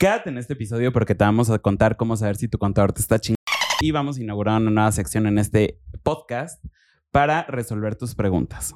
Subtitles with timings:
[0.00, 3.02] Quédate en este episodio porque te vamos a contar cómo saber si tu contador te
[3.02, 3.42] está chingando.
[3.82, 6.64] Y vamos a inaugurar una nueva sección en este podcast
[7.10, 8.74] para resolver tus preguntas.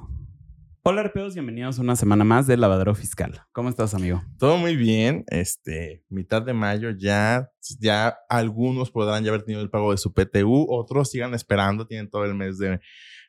[0.83, 3.41] Hola, arpeos, bienvenidos a una semana más del Lavadero Fiscal.
[3.53, 4.21] ¿Cómo estás, amigo?
[4.37, 5.23] Todo muy bien.
[5.25, 7.49] Este, mitad de mayo ya,
[7.79, 12.07] ya algunos podrán ya haber tenido el pago de su PTU, otros sigan esperando, tienen
[12.07, 12.79] todo el mes de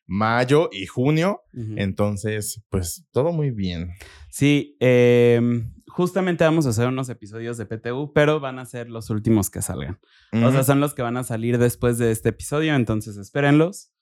[0.07, 1.43] mayo y junio.
[1.77, 3.91] Entonces, pues todo muy bien.
[4.31, 9.11] Sí, em, justamente vamos a hacer unos episodios de PTU, pero van a ser los
[9.11, 9.99] últimos que salgan.
[10.33, 13.93] O sea, son los que van a salir después de este episodio, entonces espérenlos.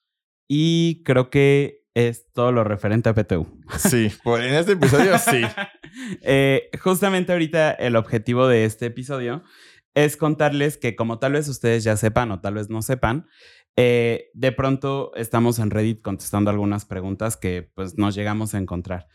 [0.47, 3.47] Y creo que es todo lo referente a PTU.
[3.77, 5.41] Sí, en este episodio sí.
[6.21, 9.45] Eh, justamente ahorita el objetivo de este episodio
[9.95, 13.27] es contarles que como tal vez ustedes ya sepan o tal vez no sepan,
[13.77, 19.07] eh, de pronto estamos en Reddit contestando algunas preguntas que pues nos llegamos a encontrar.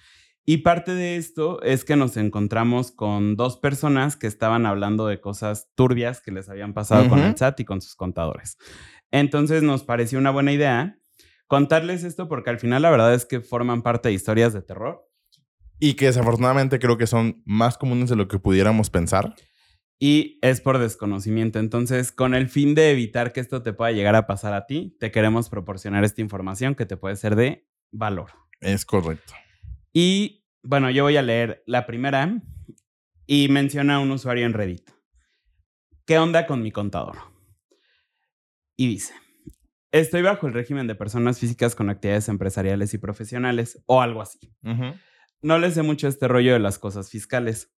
[0.44, 5.20] Y parte de esto es que nos encontramos con dos personas que estaban hablando de
[5.20, 8.56] cosas turbias que les habían pasado con el SAT y con sus contadores.
[9.10, 10.98] Entonces nos pareció una buena idea
[11.46, 15.06] contarles esto porque al final la verdad es que forman parte de historias de terror.
[15.78, 19.34] Y que desafortunadamente creo que son más comunes de lo que pudiéramos pensar.
[20.02, 21.58] Y es por desconocimiento.
[21.58, 24.96] Entonces, con el fin de evitar que esto te pueda llegar a pasar a ti,
[24.98, 28.30] te queremos proporcionar esta información que te puede ser de valor.
[28.60, 29.34] Es correcto.
[29.92, 32.40] Y bueno, yo voy a leer la primera
[33.26, 34.90] y menciona a un usuario en Reddit.
[36.06, 37.18] ¿Qué onda con mi contador?
[38.76, 39.12] Y dice,
[39.92, 44.40] estoy bajo el régimen de personas físicas con actividades empresariales y profesionales o algo así.
[45.42, 47.74] No les sé mucho este rollo de las cosas fiscales.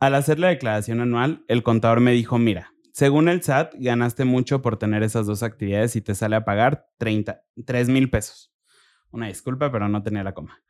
[0.00, 4.62] Al hacer la declaración anual, el contador me dijo, mira, según el SAT, ganaste mucho
[4.62, 8.50] por tener esas dos actividades y te sale a pagar 30, 3 mil pesos.
[9.10, 10.62] Una disculpa, pero no tenía la coma.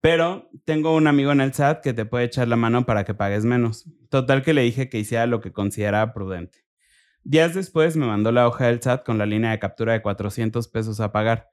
[0.00, 3.14] Pero tengo un amigo en el SAT que te puede echar la mano para que
[3.14, 3.88] pagues menos.
[4.10, 6.64] Total que le dije que hiciera lo que consideraba prudente.
[7.22, 10.66] Días después me mandó la hoja del SAT con la línea de captura de 400
[10.66, 11.48] pesos a pagar.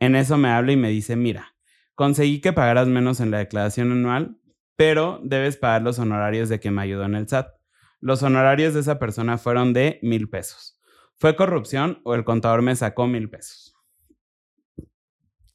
[0.00, 1.54] En eso me habla y me dice, mira,
[1.94, 4.38] conseguí que pagaras menos en la declaración anual,
[4.82, 7.46] pero debes pagar los honorarios de quien me ayudó en el SAT.
[8.00, 10.76] Los honorarios de esa persona fueron de mil pesos.
[11.18, 13.76] ¿Fue corrupción o el contador me sacó mil pesos?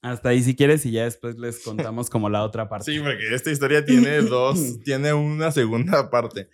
[0.01, 2.89] Hasta ahí si quieres y ya después les contamos como la otra parte.
[2.89, 6.47] Sí, porque esta historia tiene dos, tiene una segunda parte.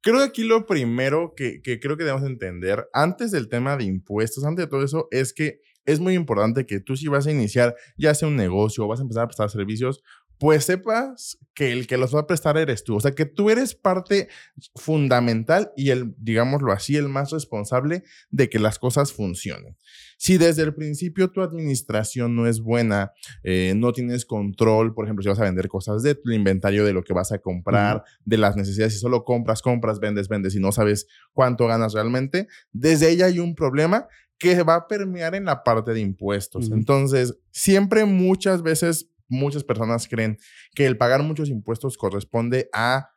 [0.00, 3.86] Creo que aquí lo primero que, que creo que debemos entender, antes del tema de
[3.86, 7.32] impuestos, antes de todo eso, es que es muy importante que tú si vas a
[7.32, 10.02] iniciar ya sea un negocio o vas a empezar a prestar servicios,
[10.40, 12.96] pues sepas que el que los va a prestar eres tú.
[12.96, 14.28] O sea, que tú eres parte
[14.74, 19.76] fundamental y el, digámoslo así, el más responsable de que las cosas funcionen.
[20.16, 23.12] Si desde el principio tu administración no es buena,
[23.42, 26.94] eh, no tienes control, por ejemplo, si vas a vender cosas de tu inventario, de
[26.94, 30.58] lo que vas a comprar, de las necesidades, si solo compras, compras, vendes, vendes y
[30.58, 34.08] no sabes cuánto ganas realmente, desde ahí hay un problema
[34.38, 36.70] que va a permear en la parte de impuestos.
[36.70, 40.38] Entonces, siempre muchas veces muchas personas creen
[40.74, 43.10] que el pagar muchos impuestos corresponde a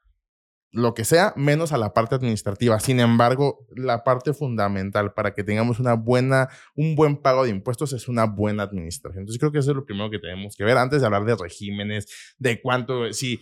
[0.73, 2.79] lo que sea, menos a la parte administrativa.
[2.79, 7.93] Sin embargo, la parte fundamental para que tengamos una buena, un buen pago de impuestos
[7.93, 9.21] es una buena administración.
[9.21, 11.35] Entonces, creo que eso es lo primero que tenemos que ver antes de hablar de
[11.35, 13.39] regímenes, de cuánto, si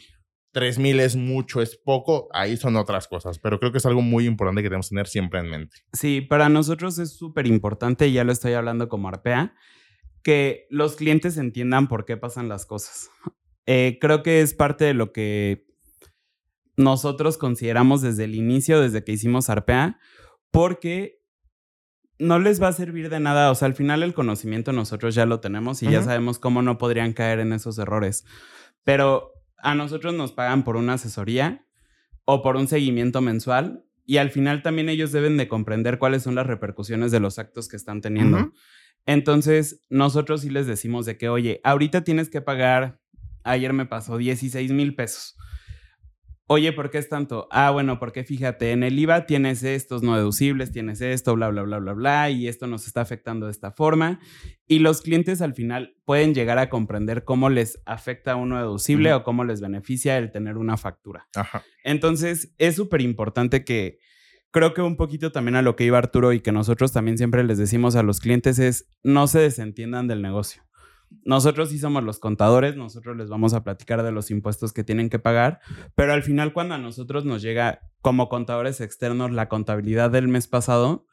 [0.52, 4.02] 3 mil es mucho, es poco, ahí son otras cosas, pero creo que es algo
[4.02, 5.78] muy importante que tenemos que tener siempre en mente.
[5.94, 9.56] Sí, para nosotros es súper importante, ya lo estoy hablando como Arpea,
[10.24, 13.10] que los clientes entiendan por qué pasan las cosas.
[13.66, 15.66] Eh, creo que es parte de lo que
[16.78, 20.00] nosotros consideramos desde el inicio, desde que hicimos Arpea,
[20.52, 21.22] porque
[22.20, 23.52] no les va a servir de nada.
[23.52, 26.78] O sea, al final el conocimiento nosotros ya lo tenemos y ya sabemos cómo no
[26.78, 28.26] podrían caer en esos errores.
[28.84, 31.66] Pero a nosotros nos pagan por una asesoría
[32.26, 36.36] o por un seguimiento mensual y al final también ellos deben de comprender cuáles son
[36.36, 38.52] las repercusiones de los actos que están teniendo.
[39.06, 43.00] Entonces, nosotros sí les decimos de que, oye, ahorita tienes que pagar,
[43.44, 45.36] ayer me pasó 16 mil pesos.
[46.48, 47.48] Oye, ¿por qué es tanto?
[47.50, 51.64] Ah, bueno, porque fíjate, en el IVA tienes estos no deducibles, tienes esto, bla, bla,
[51.64, 54.20] bla, bla, bla, y esto nos está afectando de esta forma.
[54.68, 59.24] Y los clientes al final pueden llegar a comprender cómo les afecta uno deducible o
[59.24, 61.26] cómo les beneficia el tener una factura.
[61.36, 61.64] Ajá.
[61.86, 64.00] Entonces, es súper importante que,
[64.52, 67.44] creo que un poquito también a lo que iba Arturo y que nosotros también siempre
[67.44, 70.64] les decimos a los clientes es no se desentiendan del negocio.
[71.26, 75.10] Nosotros sí somos los contadores, nosotros les vamos a platicar de los impuestos que tienen
[75.10, 75.60] que pagar,
[75.96, 80.48] pero al final cuando a nosotros nos llega como contadores externos la contabilidad del mes
[80.48, 81.08] pasado,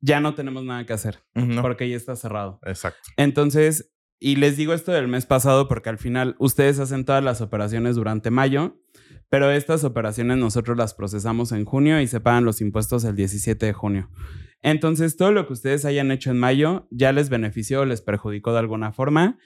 [0.00, 1.20] ya no tenemos nada que hacer
[1.60, 2.60] porque ya está cerrado.
[2.64, 3.10] Exacto.
[3.16, 7.40] Entonces, y les digo esto del mes pasado porque al final ustedes hacen todas las
[7.40, 8.80] operaciones durante mayo
[9.32, 13.64] pero estas operaciones nosotros las procesamos en junio y se pagan los impuestos el 17
[13.64, 14.10] de junio.
[14.60, 18.52] Entonces, todo lo que ustedes hayan hecho en mayo ya les benefició o les perjudicó
[18.52, 19.38] de alguna forma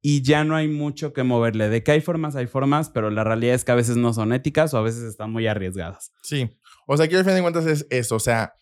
[0.00, 1.68] y ya no hay mucho que moverle.
[1.68, 4.32] De que hay formas, hay formas, pero la realidad es que a veces no son
[4.32, 6.14] éticas o a veces están muy arriesgadas.
[6.22, 6.56] Sí.
[6.86, 8.16] O sea, aquí al fin de cuentas es eso.
[8.16, 8.54] O sea,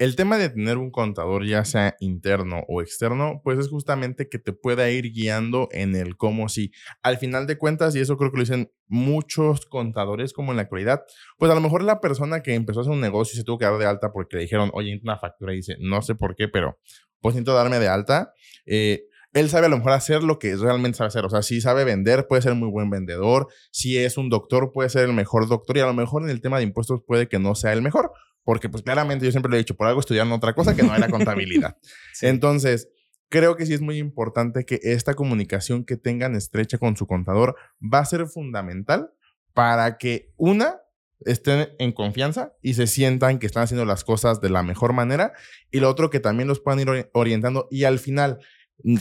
[0.00, 4.38] el tema de tener un contador, ya sea interno o externo, pues es justamente que
[4.38, 6.72] te pueda ir guiando en el cómo sí.
[7.02, 10.62] Al final de cuentas, y eso creo que lo dicen muchos contadores como en la
[10.62, 11.02] actualidad,
[11.36, 13.58] pues a lo mejor la persona que empezó a hacer un negocio y se tuvo
[13.58, 16.34] que dar de alta porque le dijeron, oye, una factura y dice, no sé por
[16.34, 16.78] qué, pero
[17.20, 18.32] pues necesito darme de alta.
[18.64, 21.24] Eh, él sabe a lo mejor hacer lo que realmente sabe hacer.
[21.24, 23.48] O sea, si sabe vender, puede ser muy buen vendedor.
[23.70, 25.76] Si es un doctor, puede ser el mejor doctor.
[25.76, 28.12] Y a lo mejor en el tema de impuestos puede que no sea el mejor.
[28.42, 30.94] Porque pues claramente yo siempre lo he dicho, por algo estudiando otra cosa que no
[30.94, 31.76] era contabilidad.
[32.22, 32.88] Entonces,
[33.28, 37.54] creo que sí es muy importante que esta comunicación que tengan estrecha con su contador
[37.80, 39.12] va a ser fundamental
[39.54, 40.80] para que una
[41.24, 45.32] estén en confianza y se sientan que están haciendo las cosas de la mejor manera
[45.70, 48.40] y lo otro que también los puedan ir orientando y al final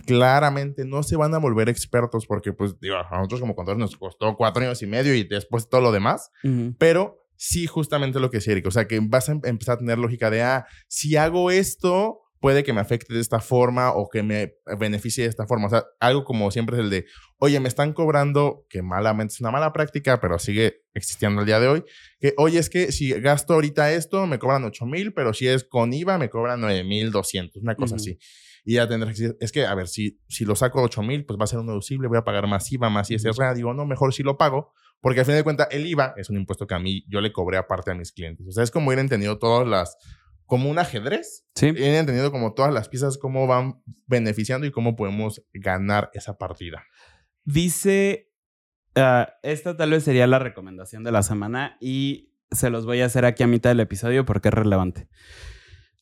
[0.06, 3.98] claramente no se van a volver expertos porque pues digo, a nosotros como contadores nos
[3.98, 6.32] costó cuatro años y medio y después todo lo demás,
[6.78, 9.80] pero sí justamente lo que decía Eric, o sea, que vas a em, empezar a
[9.80, 14.10] tener lógica de, ah, si hago esto, puede que me afecte de esta forma o
[14.10, 15.68] que me beneficie de esta forma.
[15.68, 17.06] O sea, algo como siempre es el de,
[17.38, 21.60] oye, me están cobrando, que malamente es una mala práctica, pero sigue existiendo el día
[21.60, 21.84] de hoy,
[22.20, 25.64] que, oye, es que si gasto ahorita esto, me cobran 8 mil, pero si es
[25.64, 28.18] con IVA, me cobran 9 mil 200, una cosa así.
[28.66, 31.26] Y ya tendrás que decir, es que, a ver, si, si lo saco 8 mil,
[31.26, 33.54] pues va a ser un deducible, voy a pagar más IVA, más ISR.
[33.56, 36.38] Digo, no, mejor si lo pago, porque al fin de cuentas, el IVA es un
[36.38, 38.48] impuesto que a mí yo le cobré aparte a mis clientes.
[38.48, 39.98] O sea, es como ir entendiendo todas las,
[40.46, 41.46] como un ajedrez.
[41.56, 41.68] Sí.
[41.68, 46.84] Ir entendiendo como todas las piezas, cómo van beneficiando y cómo podemos ganar esa partida.
[47.46, 48.32] Dice,
[48.96, 53.06] ah, esta tal vez sería la recomendación de la semana y se los voy a
[53.06, 55.08] hacer aquí a mitad del episodio porque es relevante.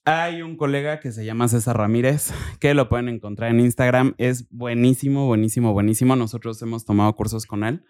[0.10, 2.32] Hay un colega que se llama César Ramírez,
[2.62, 4.16] que lo pueden encontrar en Instagram.
[4.18, 6.16] Es buenísimo, buenísimo, buenísimo.
[6.16, 7.84] Nosotros hemos tomado cursos con él.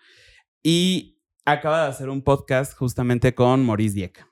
[0.64, 4.28] Y acaba de hacer un podcast justamente con Maurice Dieck.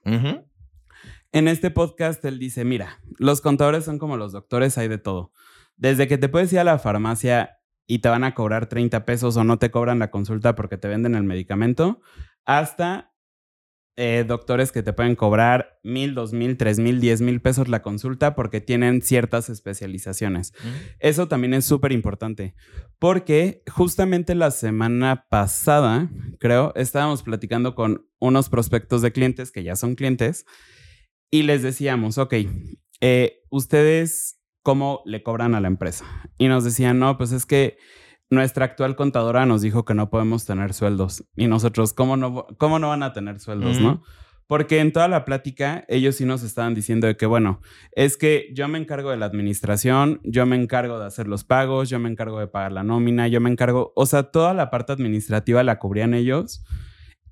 [1.32, 5.32] En este podcast él dice, mira, los contadores son como los doctores, hay de todo.
[5.76, 9.38] Desde que te puedes ir a la farmacia y te van a cobrar 30 pesos
[9.38, 12.02] o no te cobran la consulta porque te venden el medicamento,
[12.46, 13.14] hasta
[13.98, 17.82] eh, doctores que te pueden cobrar mil, dos mil, tres mil, diez mil pesos la
[17.82, 20.54] consulta porque tienen ciertas especializaciones.
[21.00, 22.56] Eso también es súper importante
[23.00, 26.10] porque justamente la semana pasada,
[26.40, 30.46] creo, estábamos platicando con unos prospectos de clientes que ya son clientes
[31.32, 32.34] y les decíamos, ok,
[33.02, 36.06] eh, ustedes cómo le cobran a la empresa.
[36.38, 37.78] Y nos decían, no, pues es que
[38.30, 41.24] nuestra actual contadora nos dijo que no podemos tener sueldos.
[41.36, 44.04] Y nosotros, ¿cómo no, cómo no van a tener sueldos, no?
[44.48, 47.62] Porque en toda la plática ellos sí nos estaban diciendo de que, bueno,
[47.94, 51.90] es que yo me encargo de la administración, yo me encargo de hacer los pagos,
[51.90, 54.94] yo me encargo de pagar la nómina, yo me encargo, o sea, toda la parte
[54.94, 56.64] administrativa la cubrían ellos.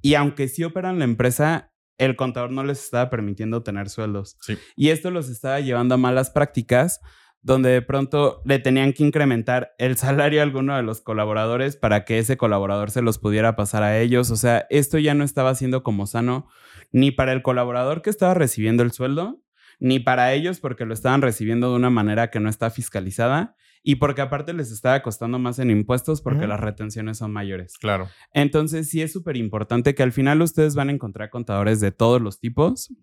[0.02, 4.38] Y aunque sí operan la empresa, el contador no les estaba permitiendo tener sueldos.
[4.76, 7.00] Y esto los estaba llevando a malas prácticas
[7.44, 12.06] donde de pronto le tenían que incrementar el salario a alguno de los colaboradores para
[12.06, 14.32] que ese colaborador se los pudiera pasar a ellos.
[14.32, 16.48] O sea, esto ya no estaba siendo como sano
[16.94, 19.42] ni para el colaborador que estaba recibiendo el sueldo,
[19.80, 23.96] ni para ellos porque lo estaban recibiendo de una manera que no está fiscalizada y
[23.96, 27.78] porque aparte les estaba costando más en impuestos porque las retenciones son mayores.
[27.78, 28.08] Claro.
[28.34, 32.22] Entonces sí es súper importante que al final ustedes van a encontrar contadores de todos
[32.22, 32.94] los tipos.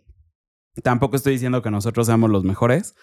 [0.83, 2.95] Tampoco estoy diciendo que nosotros seamos los mejores,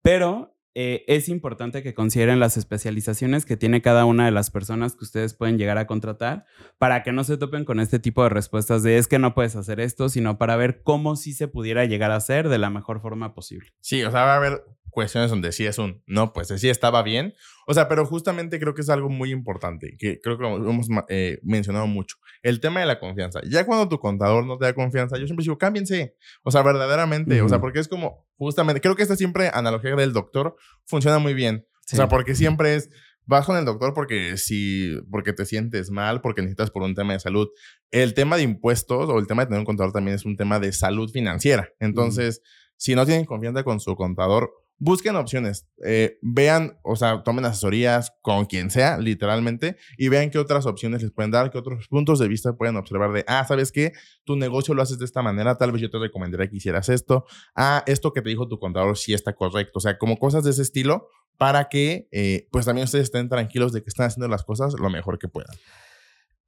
[0.00, 4.94] pero eh, es importante que consideren las especializaciones que tiene cada una de las personas
[4.94, 6.44] que ustedes pueden llegar a contratar
[6.78, 9.56] para que no se topen con este tipo de respuestas de es que no puedes
[9.56, 13.00] hacer esto, sino para ver cómo sí se pudiera llegar a hacer de la mejor
[13.00, 13.72] forma posible.
[13.80, 14.62] Sí, o sea, va a haber
[14.98, 17.34] cuestiones donde sí es un, no, pues sí estaba bien.
[17.68, 20.88] O sea, pero justamente creo que es algo muy importante, que creo que lo hemos
[21.08, 22.16] eh, mencionado mucho.
[22.42, 23.40] El tema de la confianza.
[23.48, 26.16] Ya cuando tu contador no te da confianza, yo siempre digo, cámbiense.
[26.42, 27.40] O sea, verdaderamente.
[27.42, 31.32] O sea, porque es como, justamente, creo que esta siempre analogía del doctor funciona muy
[31.32, 31.64] bien.
[31.92, 32.90] O sea, porque siempre es,
[33.24, 37.12] vas con el doctor porque si, porque te sientes mal, porque necesitas por un tema
[37.12, 37.46] de salud.
[37.92, 40.58] El tema de impuestos o el tema de tener un contador también es un tema
[40.58, 41.68] de salud financiera.
[41.78, 42.42] Entonces,
[42.76, 48.12] si no tienen confianza con su contador, busquen opciones, eh, vean, o sea, tomen asesorías
[48.22, 52.18] con quien sea, literalmente, y vean qué otras opciones les pueden dar, qué otros puntos
[52.18, 53.92] de vista pueden observar de, ah, ¿sabes qué?
[54.24, 57.24] Tu negocio lo haces de esta manera, tal vez yo te recomendaría que hicieras esto,
[57.56, 60.50] ah, esto que te dijo tu contador sí está correcto, o sea, como cosas de
[60.50, 64.44] ese estilo para que, eh, pues también ustedes estén tranquilos de que están haciendo las
[64.44, 65.56] cosas lo mejor que puedan.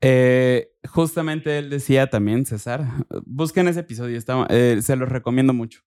[0.03, 5.83] Eh, justamente él decía también, César, busquen ese episodio, está, se los recomiendo mucho.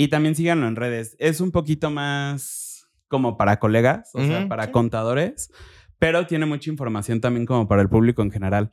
[0.00, 1.16] Y también síganlo en redes.
[1.18, 4.70] Es un poquito más como para colegas, o sea, Ujú, para sí.
[4.70, 5.50] contadores,
[5.98, 8.70] pero tiene mucha información también como para el público en general.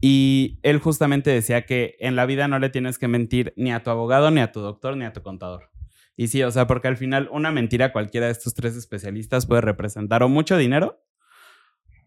[0.00, 3.82] Y él justamente decía que en la vida no le tienes que mentir ni a
[3.82, 5.68] tu abogado, ni a tu doctor, ni a tu contador.
[6.14, 9.46] Y sí, o sea, porque al final una mentira a cualquiera de estos tres especialistas
[9.46, 11.02] puede representar o mucho dinero,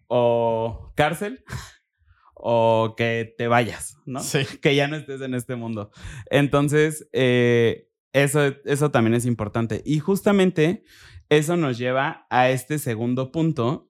[0.08, 1.44] o cárcel,
[2.36, 4.22] o que te vayas, ¿no?
[4.22, 4.46] Sí.
[4.62, 5.92] Que ya no estés en este mundo.
[6.30, 9.82] Entonces, eh, eso, eso también es importante.
[9.86, 10.84] Y justamente
[11.30, 13.89] eso nos lleva a este segundo punto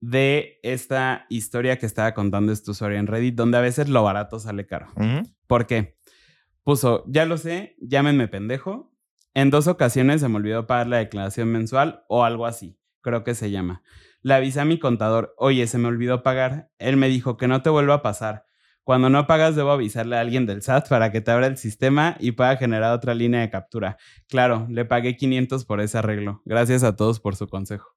[0.00, 4.38] de esta historia que estaba contando este usuario en Reddit, donde a veces lo barato
[4.38, 4.88] sale caro.
[4.96, 5.22] Ujú.
[5.46, 5.96] ¿Por qué?
[6.62, 8.92] Puso, ya lo sé, llámenme pendejo.
[9.34, 13.34] En dos ocasiones se me olvidó pagar la declaración mensual o algo así, creo que
[13.34, 13.82] se llama.
[14.22, 16.70] Le avisé a mi contador, oye, se me olvidó pagar.
[16.78, 18.46] Él me dijo que no te vuelva a pasar.
[18.84, 22.16] Cuando no pagas, debo avisarle a alguien del SAT para que te abra el sistema
[22.20, 23.96] y pueda generar otra línea de captura.
[24.28, 26.42] Claro, le pagué 500 por ese arreglo.
[26.44, 27.94] Gracias a todos por su consejo.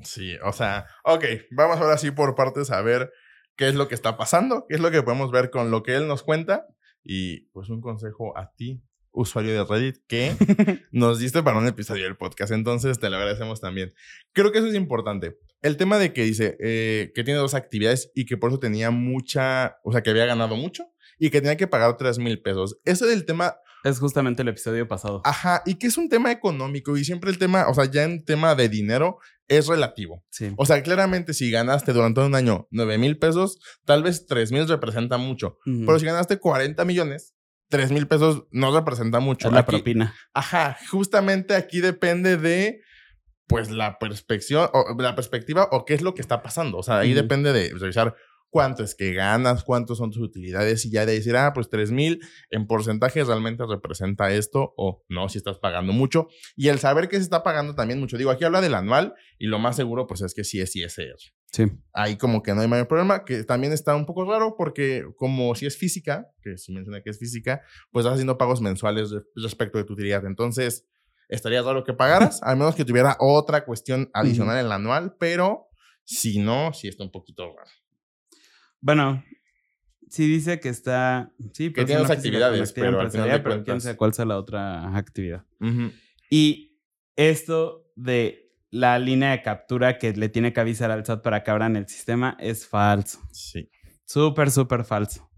[0.00, 3.12] Sí, o sea, ok, vamos ahora sí por partes a ver
[3.56, 5.94] qué es lo que está pasando, qué es lo que podemos ver con lo que
[5.94, 6.66] él nos cuenta
[7.04, 8.82] y pues un consejo a ti,
[9.14, 10.34] usuario de Reddit, que
[10.92, 13.94] nos diste para un episodio del podcast, entonces te lo agradecemos también.
[14.32, 15.38] Creo que eso es importante.
[15.62, 18.90] El tema de que dice eh, que tiene dos actividades y que por eso tenía
[18.90, 20.84] mucha, o sea, que había ganado mucho
[21.18, 22.78] y que tenía que pagar 3 mil pesos.
[22.84, 25.22] Ese del tema Es justamente el episodio pasado.
[25.24, 28.24] Ajá, y que es un tema económico y siempre el tema, o sea, ya en
[28.24, 29.18] tema de dinero
[29.48, 30.24] es relativo.
[30.30, 30.52] Sí.
[30.56, 34.68] O sea, claramente si ganaste durante un año 9 mil pesos, tal vez 3 mil
[34.68, 35.58] representa mucho.
[35.66, 35.86] Ujú.
[35.86, 37.34] Pero si ganaste 40 millones,
[37.76, 39.48] 3 mil pesos no representa mucho.
[39.48, 40.14] es la Aquí- propina.
[40.32, 42.80] Ajá, justamente aquí depende de
[43.46, 46.78] pues la perspectiva o la perspectiva o qué es lo que está pasando.
[46.78, 48.14] O sea, ahí depende de revisar
[48.54, 51.90] cuánto es que ganas, cuántos son tus utilidades y ya de decir, ah, pues 3
[51.90, 52.20] mil
[52.50, 56.28] en porcentaje realmente representa esto o no, si estás pagando mucho.
[56.54, 58.16] Y el saber que se está pagando también mucho.
[58.16, 61.16] Digo, aquí habla del anual y lo más seguro pues es que sí es ISR.
[61.50, 61.64] Sí.
[61.92, 65.52] Ahí como que no hay mayor problema, que también está un poco raro porque como
[65.56, 69.22] si es física, que si menciona que es física, pues estás haciendo pagos mensuales re-
[69.34, 70.24] respecto de tu utilidad.
[70.26, 70.86] Entonces,
[71.28, 75.66] estaría raro que pagaras, al menos que tuviera otra cuestión adicional en el anual, pero
[76.04, 77.70] si no, sí está un poquito raro.
[78.84, 79.24] Bueno,
[80.10, 81.32] sí dice que está.
[81.54, 84.36] Sí, Que tiene dos actividades, pero al final de pero quién sabe cuál sea la
[84.36, 85.46] otra actividad.
[85.58, 85.90] Ujú.
[86.28, 86.78] Y
[87.16, 91.50] esto de la línea de captura que le tiene que avisar al SAT para que
[91.50, 93.20] abran el sistema es falso.
[93.32, 93.70] Sí.
[94.04, 95.30] Súper, súper falso.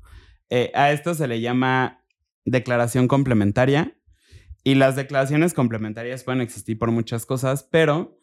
[0.51, 2.05] Eh, a esto se le llama
[2.45, 3.97] declaración complementaria.
[4.65, 8.19] Y las declaraciones complementarias pueden existir por muchas cosas, pero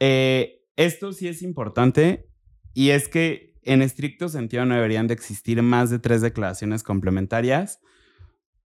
[0.00, 2.30] eh, esto sí es importante
[2.72, 7.80] y es que en estricto sentido no deberían de existir más de tres declaraciones complementarias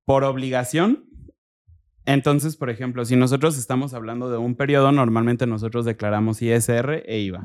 [0.05, 1.05] por obligación.
[2.05, 7.20] Entonces, por ejemplo, si nosotros estamos hablando de un periodo, normalmente nosotros declaramos ISR e
[7.20, 7.41] IVA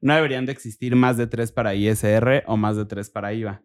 [0.00, 3.62] no deberían de existir más de tres para ISR o más de tres para IVA.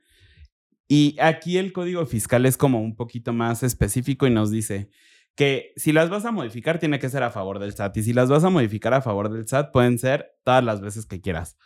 [0.87, 4.89] Y aquí el código fiscal es como un poquito más específico y nos dice
[5.35, 8.13] que si las vas a modificar tiene que ser a favor del SAT y si
[8.13, 11.57] las vas a modificar a favor del SAT pueden ser todas las veces que quieras.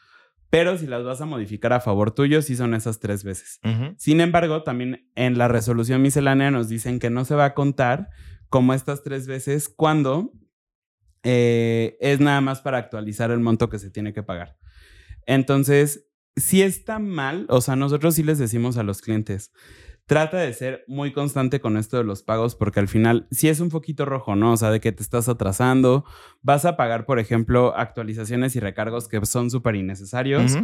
[0.55, 3.59] Pero si las vas a modificar a favor tuyo, sí son esas tres veces.
[3.97, 8.07] Sin embargo, también en la resolución miscelánea nos dicen que no se va a contar
[8.47, 10.31] como estas tres veces cuando
[11.23, 14.55] eh, es nada más para actualizar el monto que se tiene que pagar.
[15.25, 16.07] Entonces,
[16.37, 19.51] si está mal, o sea, nosotros sí les decimos a los clientes,
[20.05, 23.59] trata de ser muy constante con esto de los pagos porque al final sí es
[23.59, 24.53] un poquito rojo, ¿no?
[24.53, 26.05] O sea, de que te estás atrasando,
[26.41, 30.57] vas a pagar, por ejemplo, actualizaciones y recargos que son súper innecesarios.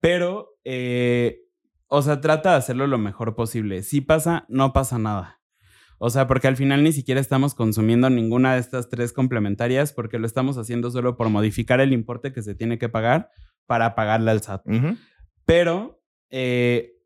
[0.00, 1.40] Pero, eh,
[1.88, 3.82] o sea, trata de hacerlo lo mejor posible.
[3.82, 5.40] Si pasa, no pasa nada.
[5.98, 10.18] O sea, porque al final ni siquiera estamos consumiendo ninguna de estas tres complementarias porque
[10.18, 13.30] lo estamos haciendo solo por modificar el importe que se tiene que pagar
[13.66, 14.64] para pagarle al SAT.
[15.44, 16.97] Pero eh,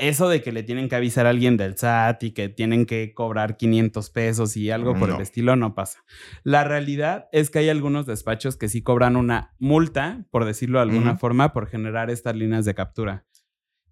[0.00, 3.12] eso de que le tienen que avisar a alguien del SAT y que tienen que
[3.14, 6.04] cobrar 500 pesos y algo por el estilo no pasa.
[6.42, 10.84] La realidad es que hay algunos despachos que sí cobran una multa, por decirlo de
[10.84, 13.26] alguna forma, por generar estas líneas de captura.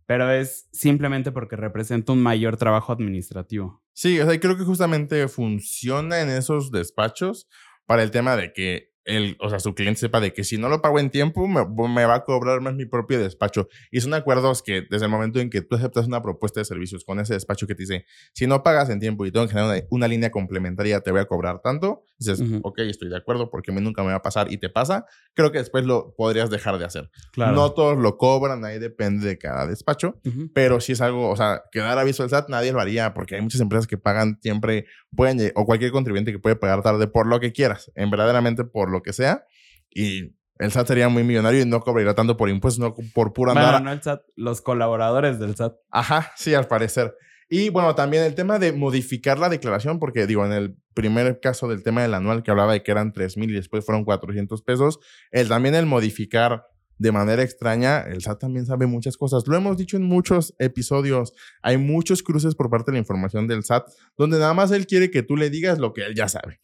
[0.07, 3.83] Pero es simplemente porque representa un mayor trabajo administrativo.
[3.93, 7.49] Sí, o sea, creo que justamente funciona en esos despachos
[7.85, 10.69] para el tema de que el, o sea, su cliente sepa de que si no
[10.69, 13.69] lo pago en tiempo, me, me, va a cobrar más mi propio despacho.
[13.91, 17.05] Y son acuerdos que desde el momento en que tú aceptas una propuesta de servicios
[17.05, 19.87] con ese despacho que te dice, si no pagas en tiempo y tengo que generar
[19.91, 23.75] una, línea complementaria, te voy a cobrar tanto, dices, ok, estoy de acuerdo porque a
[23.75, 26.79] mí nunca me va a pasar y te pasa, creo que después lo podrías dejar
[26.79, 27.11] de hacer.
[27.33, 27.55] Claro.
[27.55, 30.21] No todos lo cobran, ahí depende de cada despacho,
[30.55, 33.37] pero si es algo, o sea, que dar aviso al SAT nadie lo haría porque
[33.37, 37.27] hay muchas empresas que pagan siempre, pueden, o cualquier contribuyente que puede pagar tarde por
[37.27, 39.45] lo que quieras, en verdaderamente por lo que sea.
[39.91, 43.53] Y el SAT sería muy millonario y no cobraría tanto por impuestos, no por pura
[43.53, 45.75] bueno, no el SAT, los colaboradores del SAT.
[45.91, 47.15] Ajá, sí, al parecer.
[47.51, 51.67] Y bueno, también el tema de modificar la declaración, porque digo, en el primer caso
[51.69, 54.63] del tema del anual que hablaba de que eran 3 mil y después fueron 400
[54.63, 54.99] pesos,
[55.31, 56.67] el también el modificar
[56.99, 59.47] de manera extraña, el SAT también sabe muchas cosas.
[59.47, 61.33] Lo hemos dicho en muchos episodios.
[61.63, 65.11] Hay muchos cruces por parte de la información del SAT, donde nada más él quiere
[65.11, 66.61] que tú le digas lo que él ya sabe.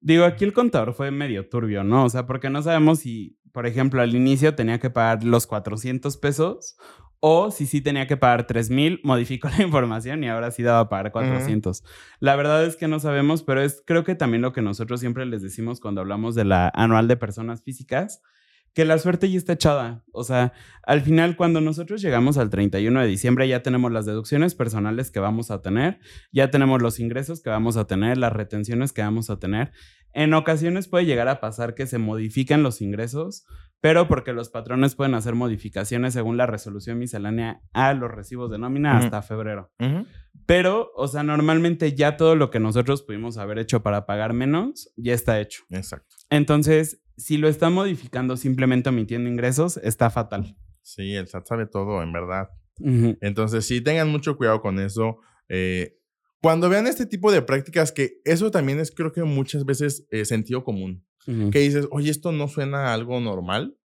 [0.00, 2.04] Digo, aquí el contador fue medio turbio, ¿no?
[2.04, 6.16] O sea, porque no sabemos si, por ejemplo, al inicio tenía que pagar los 400
[6.16, 6.76] pesos
[7.24, 10.80] o si sí tenía que pagar 3 mil, modificó la información y ahora sí daba
[10.80, 11.84] a pagar 400.
[12.18, 15.24] La verdad es que no sabemos, pero es creo que también lo que nosotros siempre
[15.24, 18.22] les decimos cuando hablamos de la anual de personas físicas,
[18.74, 20.02] que la suerte ya está echada.
[20.12, 20.52] O sea,
[20.82, 25.20] al final, cuando nosotros llegamos al 31 de diciembre, ya tenemos las deducciones personales que
[25.20, 25.98] vamos a tener,
[26.32, 29.72] ya tenemos los ingresos que vamos a tener, las retenciones que vamos a tener.
[30.12, 33.46] En ocasiones puede llegar a pasar que se modifiquen los ingresos,
[33.80, 38.58] pero porque los patrones pueden hacer modificaciones según la resolución miscelánea a los recibos de
[38.58, 39.72] nómina hasta febrero.
[40.46, 44.92] Pero, o sea, normalmente ya todo lo que nosotros pudimos haber hecho para pagar menos
[44.96, 45.64] ya está hecho.
[45.70, 46.14] Exacto.
[46.30, 50.56] Entonces, si lo está modificando simplemente omitiendo ingresos, está fatal.
[50.82, 52.50] Sí, el SAT sabe todo, en verdad.
[52.78, 55.18] Entonces, sí, tengan mucho cuidado con eso.
[55.48, 55.98] Eh,
[56.42, 60.24] cuando vean este tipo de prácticas, que eso también es creo que muchas veces eh,
[60.24, 63.76] sentido común, que dices, oye, esto no suena a algo normal.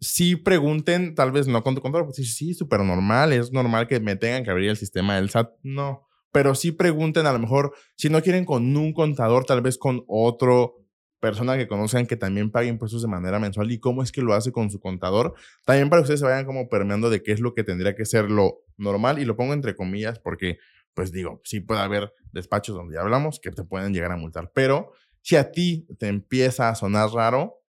[0.00, 4.00] Sí pregunten, tal vez no con tu contador, pues sí, súper normal, es normal que
[4.00, 5.50] me tengan que abrir el sistema del SAT.
[5.62, 9.76] No, pero sí pregunten a lo mejor, si no quieren con un contador, tal vez
[9.76, 10.82] con otro
[11.22, 14.34] persona que conozcan que también pague impuestos de manera mensual y cómo es que lo
[14.34, 15.34] hace con su contador,
[15.64, 18.04] también para que ustedes se vayan como permeando de qué es lo que tendría que
[18.04, 20.58] ser lo normal y lo pongo entre comillas porque,
[20.94, 24.50] pues digo, sí puede haber despachos donde ya hablamos que te pueden llegar a multar,
[24.54, 27.62] pero si a ti te empieza a sonar raro,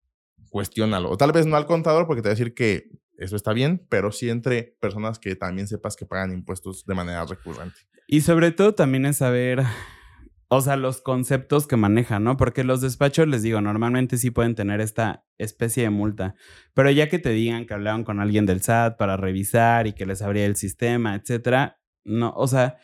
[0.50, 1.10] cuestiónalo.
[1.10, 3.86] O tal vez no al contador porque te va a decir que eso está bien,
[3.88, 7.76] pero sí entre personas que también sepas que pagan impuestos de manera recurrente.
[8.06, 9.64] Y sobre todo también es saber
[10.54, 12.36] o sea, los conceptos que manejan, ¿no?
[12.36, 16.34] Porque los despachos, les digo, normalmente sí pueden tener esta especie de multa,
[16.74, 20.04] pero ya que te digan que hablaron con alguien del SAT para revisar y que
[20.04, 22.76] les abría el sistema, etcétera, no, o sea,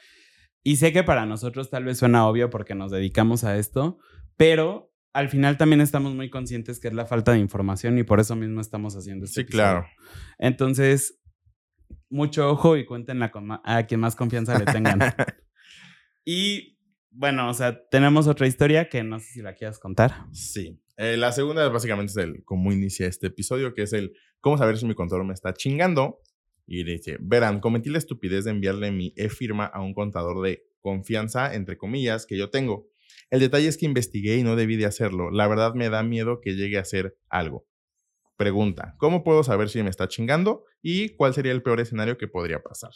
[0.62, 3.98] y sé que para nosotros tal vez suena obvio porque nos dedicamos a esto,
[4.36, 8.20] pero al final también estamos muy conscientes que es la falta de información y por
[8.20, 9.40] eso mismo estamos haciendo esto.
[9.40, 9.86] Sí, claro.
[10.38, 11.20] Entonces,
[12.10, 13.32] mucho ojo y cuéntenla
[13.64, 15.00] a quien más confianza le tengan.
[16.24, 16.78] y
[17.10, 20.26] bueno, o sea, tenemos otra historia que no sé si la quieras contar.
[20.32, 20.80] Sí.
[20.96, 24.78] Eh, la segunda básicamente es el cómo inicia este episodio, que es el cómo saber
[24.78, 26.20] si mi contador me está chingando.
[26.70, 31.54] Y dice, verán, cometí la estupidez de enviarle mi e-firma a un contador de confianza,
[31.54, 32.90] entre comillas, que yo tengo.
[33.30, 35.30] El detalle es que investigué y no debí de hacerlo.
[35.30, 37.66] La verdad me da miedo que llegue a hacer algo.
[38.36, 40.66] Pregunta, ¿cómo puedo saber si me está chingando?
[40.82, 42.92] ¿Y cuál sería el peor escenario que podría pasar?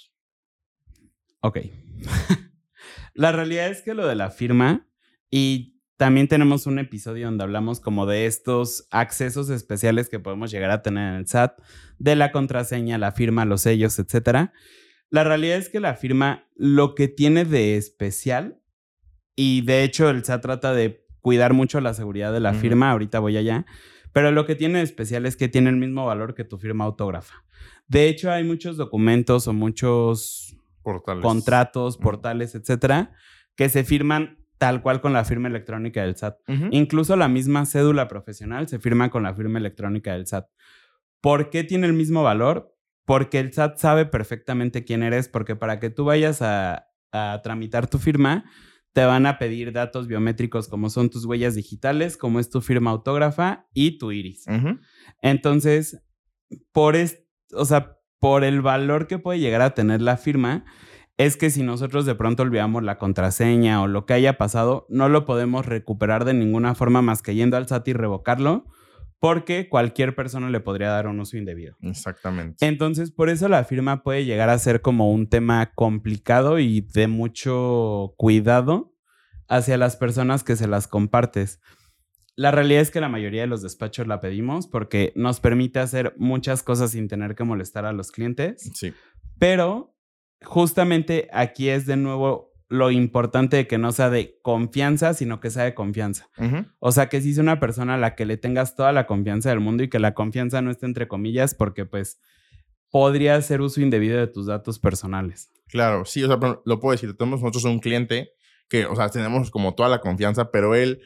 [1.41, 1.61] Ok.
[3.15, 4.87] La realidad es que lo de la firma
[5.31, 5.72] y
[6.03, 10.83] también tenemos un episodio donde hablamos como de estos accesos especiales que podemos llegar a
[10.83, 11.61] tener en el SAT,
[12.01, 14.51] de la contraseña, la firma, los sellos, etc.
[15.11, 18.61] La realidad es que la firma lo que tiene de especial,
[19.37, 23.21] y de hecho el SAT trata de cuidar mucho la seguridad de la firma, ahorita
[23.21, 23.65] voy allá,
[24.13, 26.83] pero lo que tiene de especial es que tiene el mismo valor que tu firma
[26.83, 27.45] autógrafa.
[27.87, 33.13] De hecho, hay muchos documentos o muchos contratos, portales, etcétera,
[33.55, 36.39] que se firman tal cual con la firma electrónica del SAT.
[36.71, 40.47] Incluso la misma cédula profesional se firma con la firma electrónica del SAT.
[41.21, 42.73] ¿Por qué tiene el mismo valor?
[43.05, 46.87] Porque el SAT sabe perfectamente quién eres, porque para que tú vayas a,
[47.43, 48.45] tramitar tu firma,
[48.93, 52.93] te van a pedir datos biométricos como son tus huellas digitales, como es tu firma
[52.93, 54.47] autógrafa y tu iris.
[55.23, 56.05] Entonces,
[56.71, 56.95] por,
[57.53, 60.65] o sea, por el valor que puede llegar a tener la firma,
[61.25, 65.09] es que si nosotros de pronto olvidamos la contraseña o lo que haya pasado, no
[65.09, 68.65] lo podemos recuperar de ninguna forma más que yendo al SAT y revocarlo,
[69.21, 71.77] porque cualquier persona le podría dar un uso indebido.
[71.81, 72.67] Exactamente.
[72.67, 77.07] Entonces, por eso la firma puede llegar a ser como un tema complicado y de
[77.07, 78.93] mucho cuidado
[79.49, 81.61] hacia las personas que se las compartes.
[82.35, 86.15] la realidad es que la mayoría de los despachos la pedimos porque nos permite hacer
[86.17, 88.71] muchas cosas sin tener que molestar a los clientes.
[88.75, 88.95] Sí.
[89.39, 89.95] Pero
[90.45, 95.51] justamente aquí es de nuevo lo importante de que no sea de confianza, sino que
[95.51, 96.31] sea de confianza.
[96.79, 99.51] O sea, que si es una persona a la que le tengas toda la confianza
[99.51, 102.19] del mundo y que la confianza no esté entre comillas porque pues
[102.91, 105.51] podría hacer uso indebido de tus datos personales.
[105.69, 108.33] Claro, sí, o sea, lo puedo decir, tenemos nosotros un cliente
[108.69, 111.01] que, o sea, tenemos como toda la confianza, pero él,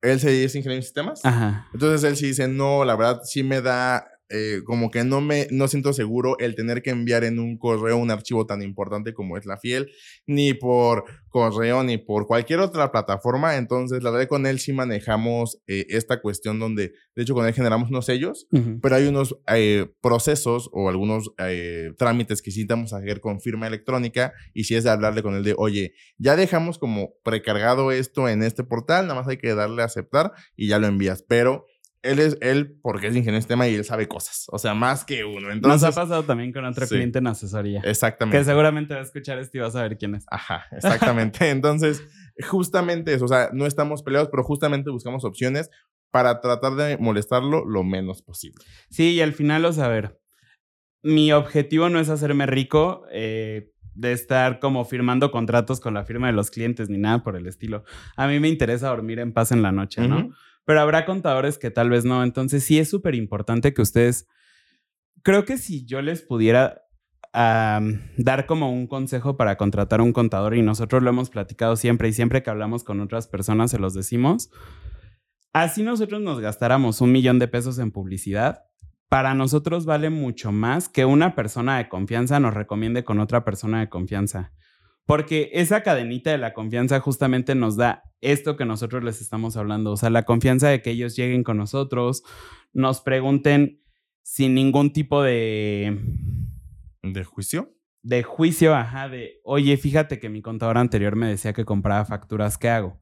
[0.00, 1.24] él se es ingeniero en sistemas.
[1.24, 1.68] Ajá.
[1.74, 5.48] Entonces él sí dice, no, la verdad sí me da, eh, como que no me,
[5.50, 9.36] no siento seguro el tener que enviar en un correo un archivo tan importante como
[9.36, 9.90] es la fiel,
[10.26, 13.56] ni por correo, ni por cualquier otra plataforma.
[13.56, 17.54] Entonces, la verdad con él sí manejamos eh, esta cuestión donde, de hecho, con él
[17.54, 18.46] generamos unos sellos,
[18.80, 21.32] pero hay unos eh, procesos o algunos
[21.96, 25.42] trámites que sí necesitamos hacer con firma electrónica y si es de hablarle con él
[25.42, 29.82] de, oye, ya dejamos como precargado esto en este portal, nada más hay que darle
[29.82, 31.66] a aceptar y ya lo envías, pero
[32.02, 35.04] él es él porque es ingeniero en sistema y él sabe cosas, o sea, más
[35.04, 35.54] que uno.
[35.56, 36.94] Nos ha pasado también con otro sí.
[36.94, 37.80] cliente en asesoría.
[37.84, 38.38] exactamente.
[38.38, 40.24] Que seguramente va a escuchar esto y vas a ver quién es.
[40.30, 41.48] Ajá, exactamente.
[41.50, 42.02] Entonces,
[42.48, 45.70] justamente eso, o sea, no estamos peleados, pero justamente buscamos opciones
[46.10, 48.64] para tratar de molestarlo lo menos posible.
[48.88, 50.20] Sí, y al final, o sea, a ver,
[51.02, 56.26] mi objetivo no es hacerme rico eh, de estar como firmando contratos con la firma
[56.26, 57.84] de los clientes ni nada por el estilo.
[58.16, 60.30] A mí me interesa dormir en paz en la noche, ¿no?
[60.64, 62.22] Pero habrá contadores que tal vez no.
[62.22, 64.28] Entonces sí es súper importante que ustedes,
[65.22, 66.82] creo que si yo les pudiera
[67.32, 72.12] dar como un consejo para contratar un contador y nosotros lo hemos platicado siempre y
[72.12, 74.50] siempre que hablamos con otras personas se los decimos,
[75.52, 78.64] así nosotros nos gastáramos un millón de pesos en publicidad.
[79.08, 83.80] Para nosotros vale mucho más que una persona de confianza nos recomiende con otra persona
[83.80, 84.52] de confianza.
[85.06, 89.92] Porque esa cadenita de la confianza justamente nos da esto que nosotros les estamos hablando.
[89.92, 92.22] O sea, la confianza de que ellos lleguen con nosotros,
[92.72, 93.82] nos pregunten
[94.22, 95.98] sin ningún tipo de,
[97.02, 97.74] ¿De juicio?
[98.02, 102.56] de juicio, ajá, de, oye, fíjate que mi contador anterior me decía que compraba facturas,
[102.56, 102.98] ¿qué hago?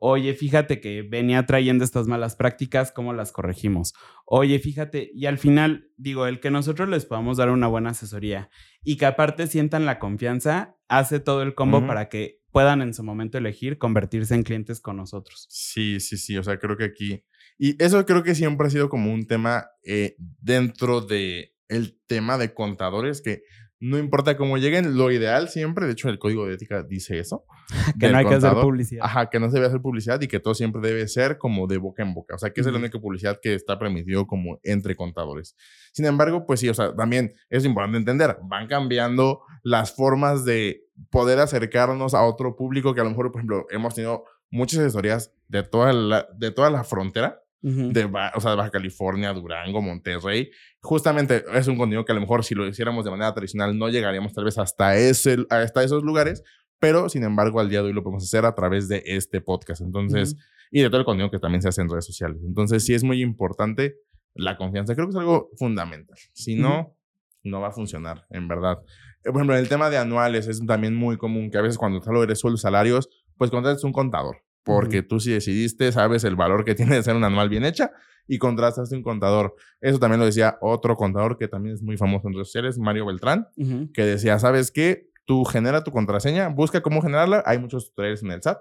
[0.00, 3.94] Oye, fíjate que venía trayendo estas malas prácticas, ¿cómo las corregimos?
[4.26, 8.50] Oye, fíjate, y al final, digo, el que nosotros les podamos dar una buena asesoría
[8.84, 13.04] y que aparte sientan la confianza, hace todo el combo para que puedan en su
[13.04, 15.46] momento elegir convertirse en clientes con nosotros.
[15.50, 16.38] Sí, sí, sí.
[16.38, 17.24] O sea, creo que aquí.
[17.58, 22.38] Y eso creo que siempre ha sido como un tema eh, dentro de el tema
[22.38, 23.42] de contadores que
[23.78, 27.44] no importa cómo lleguen, lo ideal siempre, de hecho, el código de ética dice eso.
[28.00, 29.04] Que no hay que hacer publicidad.
[29.04, 31.78] Ajá, que no se debe hacer publicidad y que todo siempre debe ser como de
[31.78, 32.34] boca en boca.
[32.34, 35.56] O sea, que es la única publicidad que está permitido como entre contadores.
[35.92, 40.84] Sin embargo, pues sí, o sea, también es importante entender, van cambiando las formas de
[41.10, 45.32] poder acercarnos a otro público que a lo mejor, por ejemplo, hemos tenido muchas asesorías
[45.48, 47.92] de toda la, de toda la frontera, Ujú.
[47.92, 50.50] de, o sea, de Baja California, Durango, Monterrey.
[50.80, 53.88] Justamente es un contenido que a lo mejor si lo hiciéramos de manera tradicional no
[53.88, 56.44] llegaríamos tal vez hasta, ese, hasta esos lugares,
[56.78, 59.80] pero sin embargo al día de hoy lo podemos hacer a través de este podcast.
[59.80, 60.42] Entonces, Ujú.
[60.70, 62.38] y de todo el contenido que también se hace en redes sociales.
[62.46, 63.96] Entonces, sí es muy importante
[64.34, 64.94] la confianza.
[64.94, 66.16] Creo que es algo fundamental.
[66.34, 66.94] Si no,
[67.42, 68.78] no va a funcionar, en verdad.
[69.24, 71.78] Eh, Por ejemplo, en el tema de anuales es también muy común que a veces
[71.78, 74.36] cuando solo eres sueldos salarios, pues contratas un contador.
[74.66, 77.92] Porque tú sí decidiste, sabes el valor que tiene de ser un anual bien hecha
[78.28, 79.54] y contrataste un contador.
[79.80, 83.06] Eso también lo decía otro contador que también es muy famoso en redes sociales, Mario
[83.06, 83.46] Beltrán,
[83.94, 85.08] que decía, ¿sabes qué?
[85.24, 87.42] Tú genera tu contraseña, busca cómo generarla.
[87.46, 88.58] Hay muchos tutoriales en el SAT.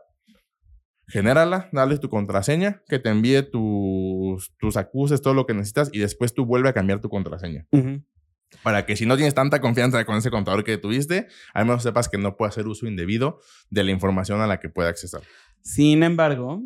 [1.08, 6.00] Genérala, dale tu contraseña, que te envíe tus, tus acuses, todo lo que necesitas y
[6.00, 7.68] después tú vuelve a cambiar tu contraseña.
[8.64, 12.10] Para que si no tienes tanta confianza con ese contador que tuviste, al menos sepas
[12.10, 13.40] que no puede hacer uso indebido
[13.70, 15.22] de la información a la que puede accesar.
[15.66, 16.62] Sin embargo,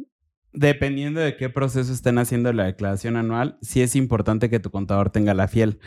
[0.52, 5.10] dependiendo de qué proceso estén haciendo la declaración anual, sí es importante que tu contador
[5.10, 5.80] tenga la fiel.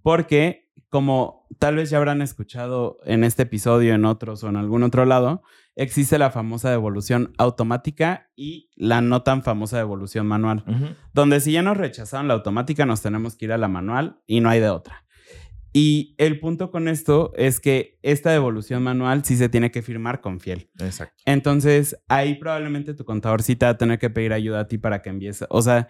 [0.00, 4.84] Porque, como tal vez ya habrán escuchado en este episodio, en otros o en algún
[4.84, 5.42] otro lado,
[5.74, 10.64] existe la famosa devolución automática y la no tan famosa devolución manual.
[11.12, 14.40] Donde si ya nos rechazaron la automática, nos tenemos que ir a la manual y
[14.40, 15.04] no hay de otra.
[15.72, 20.20] Y el punto con esto es que esta devolución manual sí se tiene que firmar
[20.20, 20.68] con fiel.
[20.78, 21.22] Exacto.
[21.24, 24.76] Entonces, ahí probablemente tu contador sí te va a tener que pedir ayuda a ti
[24.76, 25.44] para que envíes.
[25.48, 25.88] O sea,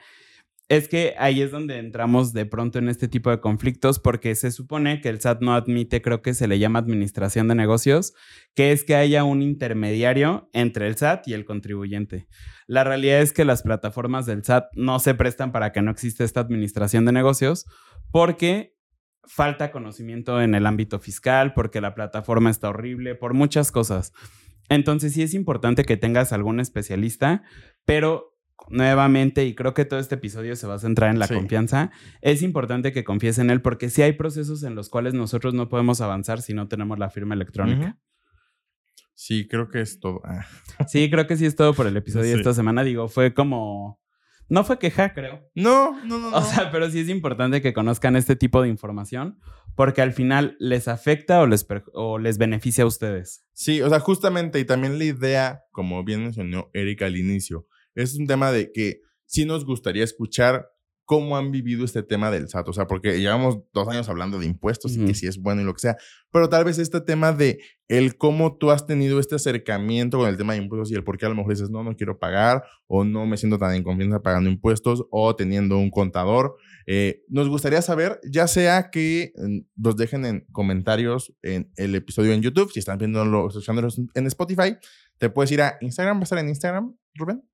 [0.68, 4.51] es que ahí es donde entramos de pronto en este tipo de conflictos porque se
[4.51, 8.14] supone que el SAT no admite, creo que se le llama administración de negocios,
[8.55, 12.27] que es que haya un intermediario entre el SAT y el contribuyente.
[12.66, 16.25] La realidad es que las plataformas del SAT no se prestan para que no exista
[16.25, 17.66] esta administración de negocios
[18.11, 18.75] porque
[19.24, 24.12] falta conocimiento en el ámbito fiscal, porque la plataforma está horrible, por muchas cosas.
[24.68, 27.42] Entonces sí es importante que tengas algún especialista,
[27.85, 28.37] pero
[28.68, 31.35] nuevamente, y creo que todo este episodio se va a centrar en la Sí.
[31.35, 35.52] confianza, es importante que confíes en él porque sí hay procesos en los cuales nosotros
[35.54, 37.98] no podemos avanzar si no tenemos la firma electrónica.
[39.14, 40.20] Sí, creo que es todo.
[40.24, 40.44] Ah,
[40.88, 42.82] Sí, creo que sí es todo por el episodio de esta semana.
[42.82, 44.00] Digo, fue como...
[44.52, 45.50] No fue queja, creo.
[45.54, 46.30] No, no, no.
[46.30, 46.36] no.
[46.36, 49.38] O sea, pero sí es importante que conozcan este tipo de información
[49.74, 53.46] porque al final les afecta o les, o les beneficia a ustedes.
[53.54, 58.14] Sí, o sea, justamente, y también la idea, como bien mencionó Erika al inicio, es
[58.14, 60.68] un tema de que sí nos gustaría escuchar
[61.04, 64.46] cómo han vivido este tema del SAT, o sea, porque llevamos dos años hablando de
[64.46, 65.96] impuestos y que si es bueno y lo que sea,
[66.30, 70.36] pero tal vez este tema de el cómo tú has tenido este acercamiento con el
[70.36, 72.62] tema de impuestos y el por qué a lo mejor dices, no, no quiero pagar,
[72.86, 76.56] o no me siento tan en confianza pagando impuestos, o teniendo un contador.
[76.86, 79.32] Eh, nos gustaría saber, ya sea que
[79.76, 84.76] nos dejen en comentarios en el episodio en YouTube, si están viéndolo, escuchándolo en Spotify,
[85.18, 87.51] te puedes ir a Instagram, ¿va a estar en Instagram, Rubén?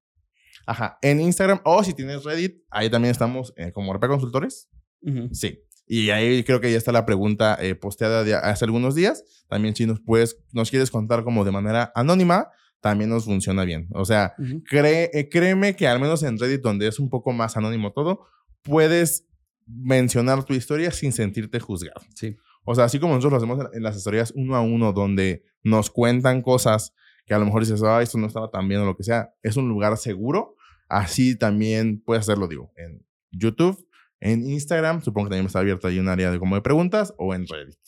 [0.68, 4.68] Ajá, en Instagram, o si tienes Reddit, ahí también estamos eh, como RP Consultores.
[5.00, 5.31] Ujú.
[5.33, 5.61] Sí.
[5.87, 9.24] Y ahí creo que ya está la pregunta eh, posteada de hace algunos días.
[9.48, 12.50] También si nos puedes, nos quieres contar como de manera anónima,
[12.83, 13.88] también nos funciona bien.
[13.94, 14.62] O sea, Ujú.
[14.64, 18.26] cree, eh, créeme que al menos en Reddit, donde es un poco más anónimo todo,
[18.62, 19.26] puedes
[19.66, 22.02] mencionar tu historia sin sentirte juzgado.
[22.14, 22.37] Sí.
[22.64, 25.88] O sea, así como nosotros lo hacemos en las historias uno a uno, donde nos
[25.88, 26.92] cuentan cosas
[27.24, 29.33] que a lo mejor dices, ah, esto no estaba tan bien o lo que sea,
[29.42, 30.57] es un lugar seguro.
[30.88, 33.87] Así también puedes hacerlo, digo, en YouTube,
[34.20, 37.35] en Instagram, supongo que también está abierto ahí un área de como de preguntas, o
[37.35, 37.79] en Reddit.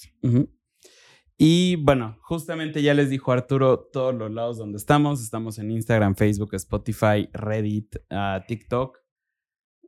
[1.36, 5.22] Y bueno, justamente ya les dijo Arturo todos los lados donde estamos.
[5.22, 8.98] Estamos en Instagram, Facebook, Spotify, Reddit, ah, TikTok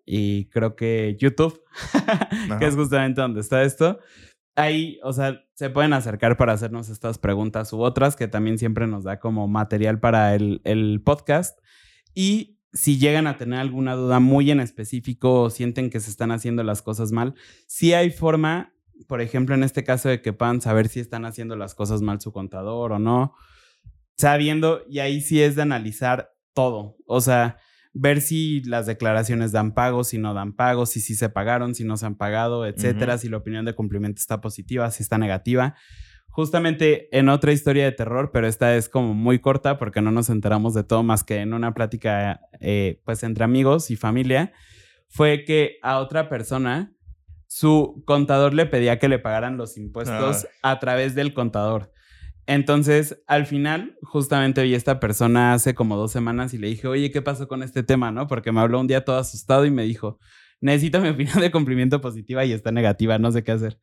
[0.04, 1.62] y creo que YouTube,
[2.58, 3.98] que es justamente donde está esto.
[4.56, 8.86] Ahí, o sea, se pueden acercar para hacernos estas preguntas u otras, que también siempre
[8.86, 11.58] nos da como material para el, el podcast.
[12.14, 16.30] Y si llegan a tener alguna duda muy en específico o sienten que se están
[16.30, 17.34] haciendo las cosas mal,
[17.66, 18.72] sí hay forma,
[19.06, 22.20] por ejemplo, en este caso de que puedan saber si están haciendo las cosas mal
[22.20, 23.34] su contador o no,
[24.16, 27.58] sabiendo, y ahí sí es de analizar todo, o sea,
[27.94, 31.84] ver si las declaraciones dan pagos, si no dan pagos, si sí se pagaron, si
[31.84, 35.74] no se han pagado, etcétera, si la opinión de cumplimiento está positiva, si está negativa.
[36.32, 40.30] Justamente en otra historia de terror, pero esta es como muy corta porque no nos
[40.30, 44.52] enteramos de todo más que en una plática eh, pues entre amigos y familia,
[45.08, 46.96] fue que a otra persona
[47.48, 51.92] su contador le pedía que le pagaran los impuestos a través del contador.
[52.46, 56.88] Entonces, al final, justamente vi a esta persona hace como dos semanas y le dije,
[56.88, 58.10] oye, ¿qué pasó con este tema?
[58.10, 58.26] ¿No?
[58.26, 60.18] Porque me habló un día todo asustado y me dijo,
[60.62, 63.78] necesito mi opinión de cumplimiento positiva y está negativa, no sé qué hacer.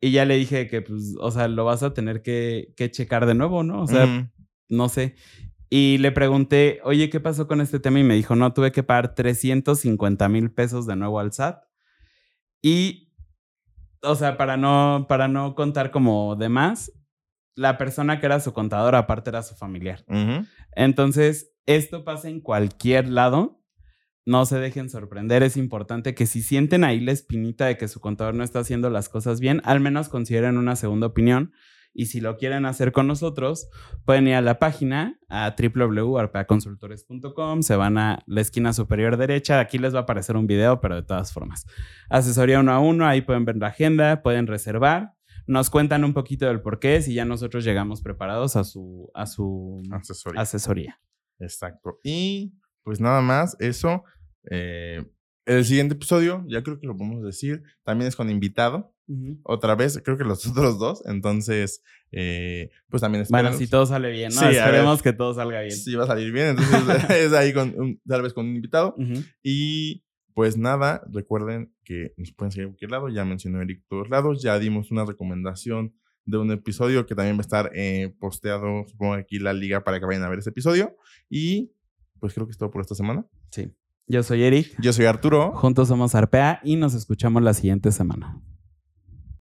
[0.00, 3.26] Y ya le dije que, pues, o sea, lo vas a tener que, que checar
[3.26, 3.82] de nuevo, ¿no?
[3.82, 4.30] O sea,
[4.68, 5.14] no sé.
[5.68, 8.00] Y le pregunté, oye, ¿qué pasó con este tema?
[8.00, 11.62] Y me dijo, no, tuve que pagar 350 mil pesos de nuevo al SAT.
[12.62, 13.12] Y,
[14.02, 16.92] o sea, para no, para no contar como de más,
[17.54, 20.04] la persona que era su contador aparte era su familiar.
[20.72, 23.59] Entonces, esto pasa en cualquier lado.
[24.26, 25.42] No se dejen sorprender.
[25.42, 28.90] Es importante que si sienten ahí la espinita de que su contador no está haciendo
[28.90, 31.52] las cosas bien, al menos consideren una segunda opinión.
[31.92, 33.68] Y si lo quieren hacer con nosotros,
[34.04, 39.76] pueden ir a la página a www.arpaconsultores.com, se van a la esquina superior derecha, aquí
[39.78, 41.66] les va a aparecer un video, pero de todas formas.
[42.08, 45.14] Asesoría uno a uno, ahí pueden ver la agenda, pueden reservar,
[45.48, 49.26] nos cuentan un poquito del por qué, si ya nosotros llegamos preparados a su, a
[49.26, 50.42] su Asesoría.
[50.42, 51.00] asesoría.
[51.40, 51.98] Exacto.
[52.04, 54.04] Y pues nada más, eso.
[54.50, 55.04] eh,
[55.46, 58.94] el siguiente episodio, ya creo que lo podemos decir, también es con invitado.
[59.42, 61.02] Otra vez, creo que los otros dos.
[61.06, 63.58] Entonces, eh, pues también Bueno, espérenos.
[63.58, 64.38] si todo sale bien, ¿no?
[64.40, 65.72] Sí, a Esperemos que todo salga bien.
[65.76, 66.50] Sí, va a salir bien.
[66.50, 66.70] Entonces,
[67.10, 68.94] es ahí con, un- tal vez con un invitado.
[69.42, 73.08] Y pues nada, recuerden que nos pueden seguir en cualquier lado.
[73.08, 74.42] Ya mencionó Eric todos lados.
[74.42, 75.92] Ya dimos una recomendación
[76.24, 79.98] de un episodio que también va a estar eh, posteado, supongo aquí la liga para
[79.98, 80.96] que vayan a ver ese episodio.
[81.28, 81.72] Y
[82.20, 83.26] pues creo que es todo por esta semana.
[83.50, 83.72] Sí.
[84.06, 84.76] Yo soy Eric.
[84.80, 85.52] Yo soy Arturo.
[85.56, 88.40] Juntos somos Arpea y nos escuchamos la siguiente semana.